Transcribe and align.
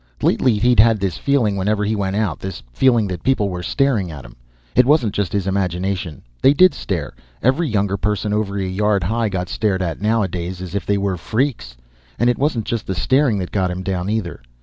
Lately 0.23 0.57
he'd 0.57 0.79
had 0.79 0.99
this 0.99 1.19
feeling 1.19 1.55
whenever 1.55 1.85
he 1.85 1.95
went 1.95 2.15
out, 2.15 2.39
this 2.39 2.63
feeling 2.73 3.05
that 3.09 3.21
people 3.21 3.49
were 3.49 3.61
staring 3.61 4.09
at 4.09 4.25
him. 4.25 4.35
It 4.75 4.87
wasn't 4.87 5.13
just 5.13 5.31
his 5.31 5.45
imagination: 5.45 6.23
they 6.41 6.55
did 6.55 6.73
stare. 6.73 7.13
Every 7.43 7.69
younger 7.69 7.97
person 7.97 8.33
over 8.33 8.57
a 8.57 8.65
yard 8.65 9.03
high 9.03 9.29
got 9.29 9.47
stared 9.47 9.83
at 9.83 10.01
nowadays, 10.01 10.59
as 10.59 10.73
if 10.73 10.87
they 10.87 10.97
were 10.97 11.17
freaks. 11.17 11.77
And 12.17 12.31
it 12.31 12.39
wasn't 12.39 12.65
just 12.65 12.87
the 12.87 12.95
staring 12.95 13.37
that 13.37 13.51
got 13.51 13.69
him 13.69 13.83
down, 13.83 14.09
either. 14.09 14.41